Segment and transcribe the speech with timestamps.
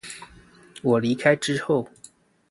[0.81, 1.87] 我離開之後